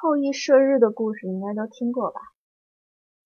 [0.00, 2.20] 后羿射日的故事应该都听过吧？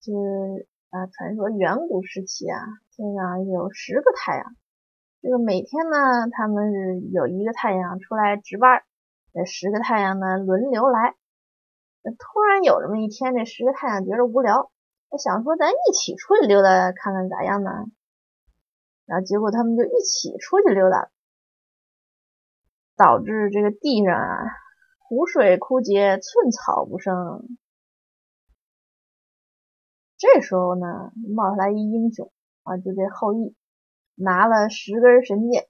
[0.00, 2.60] 就是啊，传说远古时期啊，
[2.94, 4.44] 天上有十个太阳，
[5.20, 8.82] 这个每天呢，他们是有一个太阳出来值班，
[9.34, 11.16] 这十个太阳呢轮流来。
[12.02, 14.70] 突然有这么一天，这十个太阳觉得无聊，
[15.18, 17.70] 想说咱一起出去溜达看看咋样呢？
[19.04, 21.10] 然后结果他们就一起出去溜达，
[22.96, 24.44] 导致这个地上啊。
[25.08, 27.58] 湖水枯竭，寸草不生。
[30.18, 32.30] 这时候呢，冒出来一英雄
[32.62, 33.54] 啊，就这后羿，
[34.16, 35.66] 拿了十根神箭，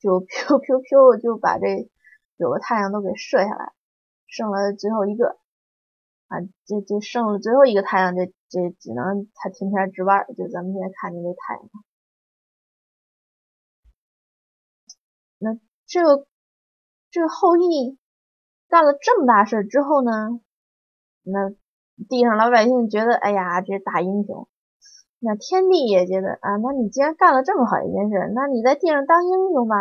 [0.00, 1.88] 就 Q Q Q 就把这
[2.36, 3.72] 九个太阳都给射下来，
[4.26, 5.38] 剩了最后一个
[6.26, 11.70] 啊，这这剩了最后一个太阳，这这只能他天天值班，就咱们现在看见这太阳。
[15.38, 16.26] 那这个
[17.12, 17.99] 这个后羿。
[18.70, 20.40] 干了这么大事之后呢，
[21.24, 21.50] 那
[22.08, 24.48] 地上老百姓觉得，哎呀，这大英雄。
[25.18, 29.76] 那天帝也觉得啊，那你既然干了这么好一件事，那你在地上当英雄吧。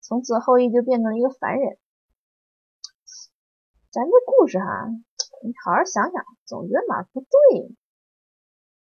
[0.00, 1.76] 从此后羿就变成了一个凡人。
[3.90, 4.86] 咱这故事哈，
[5.42, 7.74] 你好好想想，总觉得哪不对。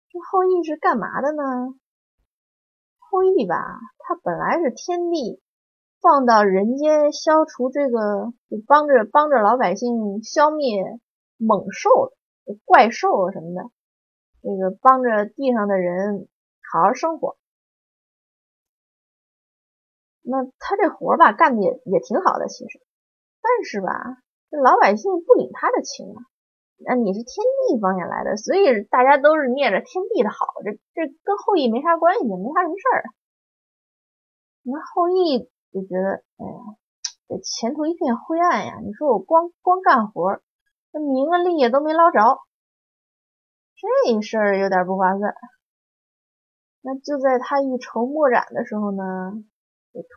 [0.08, 1.74] 这后羿是干嘛的呢？
[2.98, 5.42] 后羿吧，他本来是天帝。
[6.00, 11.00] 放到人间消除这个，就帮着帮着老百姓消灭
[11.36, 12.12] 猛兽、
[12.64, 13.70] 怪兽什么的，
[14.42, 16.28] 这个帮着地上的人
[16.70, 17.36] 好好生活。
[20.22, 22.80] 那他这活吧干的也也挺好的，其实，
[23.42, 26.22] 但是吧，这老百姓不领他的情啊。
[26.76, 33.02] 那你是天地方面来的，所以大家都是念着天地的好，这这跟后羿没啥关系，没啥什么事儿。
[34.62, 35.50] 那后羿。
[35.72, 36.60] 就觉得，哎呀，
[37.28, 38.80] 这前途一片灰暗呀！
[38.82, 40.40] 你说我光光干活，
[40.92, 42.40] 那名啊利也都没捞着，
[43.76, 45.34] 这事儿有点不划算。
[46.80, 49.04] 那就在他一筹莫展的时候呢，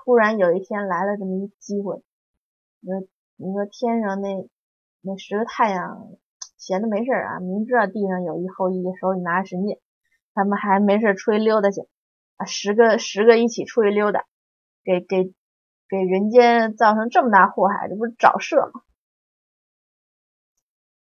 [0.06, 2.02] 突然有一天来了这么一机会。
[2.80, 3.02] 你说，
[3.36, 4.50] 你说天上那
[5.02, 6.08] 那十个太阳
[6.58, 9.80] 闲的没事啊，明知道地上有一后羿手里拿着神剑，
[10.34, 11.82] 他们还没事出去溜达去
[12.38, 14.26] 啊，十个十个一起出去溜达，
[14.86, 15.34] 给给。
[15.92, 18.82] 给人间造成这么大祸害，这不是找事吗？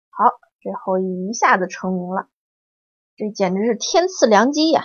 [0.09, 2.31] 好，这后羿一下子成名了，
[3.15, 4.81] 这简直是天赐良机呀，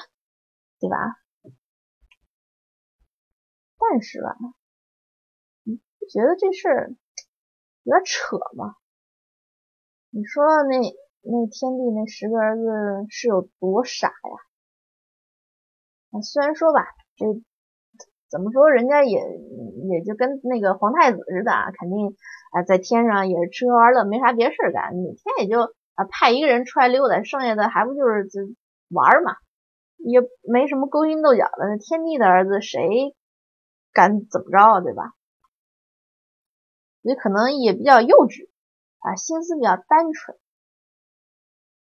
[0.77, 0.97] 对吧？
[3.79, 4.35] 但是吧，
[5.63, 6.89] 你不觉得这事儿
[7.83, 8.75] 有点扯吗？
[10.09, 10.79] 你说那
[11.21, 14.35] 那天帝那十个儿子是有多傻呀？
[16.11, 16.81] 啊，虽然说吧，
[17.15, 17.25] 这。
[18.33, 19.19] 怎么说，人家也
[19.91, 22.17] 也就跟那个皇太子似的，肯定
[22.51, 25.61] 啊在天上也是吃喝玩乐，没啥别事干，每天也就
[25.93, 28.39] 啊派一个人出来溜达，剩下的还不就是这
[28.89, 29.35] 玩嘛，
[29.97, 30.19] 也
[30.51, 31.67] 没什么勾心斗角的。
[31.69, 33.15] 那天帝的儿子谁
[33.93, 35.13] 敢怎么着啊，对吧？
[37.03, 38.49] 也可能也比较幼稚
[38.97, 40.35] 啊，心思比较单纯，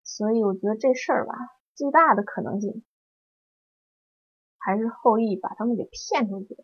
[0.01, 1.35] 所以我觉得这事儿吧，
[1.75, 2.83] 最大的可能性。
[4.63, 6.63] 还是后羿把他们给骗出去的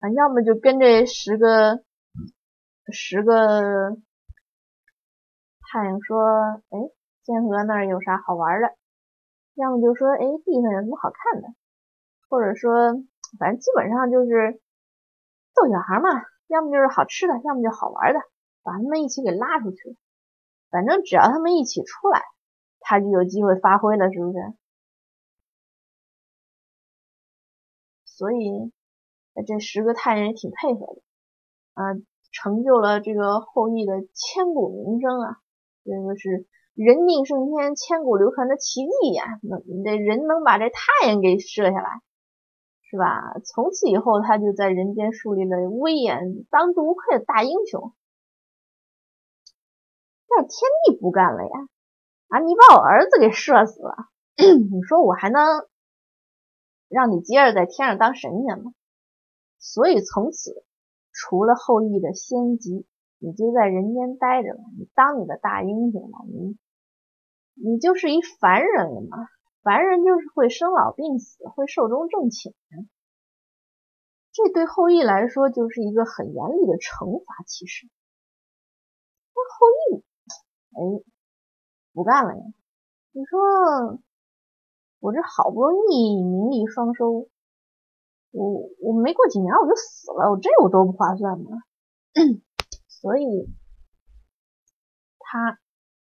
[0.00, 1.82] 啊，要么就跟这十个
[2.92, 3.96] 十个
[5.62, 6.20] 太阳说，
[6.68, 6.78] 哎，
[7.24, 8.68] 天河那儿有啥好玩的？
[9.54, 11.48] 要么就说，哎，地上有什么好看的？
[12.28, 12.92] 或者说，
[13.38, 14.60] 反正基本上就是
[15.54, 16.10] 逗小孩嘛，
[16.48, 18.20] 要么就是好吃的，要么就好玩的，
[18.62, 19.96] 把他们一起给拉出去。
[20.68, 22.22] 反正只要他们一起出来，
[22.80, 24.38] 他就有机会发挥了，是不是？
[28.16, 28.70] 所以，
[29.44, 31.02] 这十个太阳也挺配合的，
[31.74, 31.82] 啊，
[32.30, 35.38] 成就了这个后羿的千古名声啊！
[35.84, 39.40] 这个是人定胜天、千古流传的奇迹呀！
[39.42, 42.02] 那这人能把这太阳给射下来，
[42.88, 43.34] 是吧？
[43.44, 47.92] 从此以后，他就在人间树立了威严、当之无愧的大英雄。
[50.28, 50.52] 但天
[50.86, 51.68] 帝不干了呀！
[52.28, 53.96] 啊，你把我儿子给射死了，
[54.38, 55.66] 你说我还能？
[56.88, 58.72] 让你接着在天上当神仙嘛，
[59.58, 60.64] 所以从此
[61.12, 62.86] 除了后羿的仙籍，
[63.18, 66.58] 你就在人间待着吧，你当你的大英雄吧，你
[67.54, 69.16] 你就是一凡人了嘛，
[69.62, 72.54] 凡人就是会生老病死，会寿终正寝，
[74.32, 77.44] 这对后羿来说就是一个很严厉的惩罚。
[77.46, 77.88] 其实，
[79.34, 80.04] 那后羿，
[80.72, 81.04] 哎，
[81.92, 82.42] 不干了呀，
[83.12, 84.00] 你说。
[85.04, 87.28] 我这好不容易名利双收，
[88.30, 91.58] 我我没过几年我就死了，我这有多不划算吗？
[92.88, 93.54] 所以
[95.18, 95.58] 他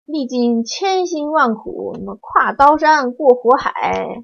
[0.04, 4.22] 历经千辛万苦，什么跨刀山过火海，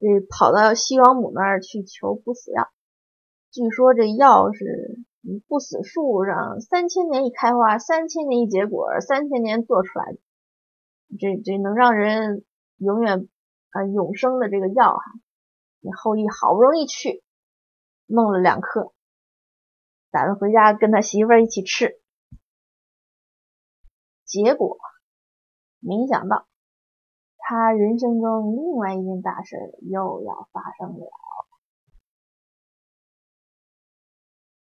[0.00, 2.66] 这跑到西王母那儿去求不死药。
[3.52, 5.04] 据说这药是
[5.46, 10.18] 不死树上三千年一开花，三千年一结果，三千年做出来的。
[11.16, 12.44] 这这能让人
[12.78, 13.28] 永远
[13.74, 15.02] 啊永生的这个药哈，
[15.80, 17.24] 你后羿好不容易去
[18.06, 18.94] 弄了两颗，
[20.12, 22.00] 打算回家跟他媳妇儿一起吃，
[24.24, 24.78] 结果
[25.80, 26.46] 没想到
[27.36, 31.10] 他人生中另外一件大事又要发生了。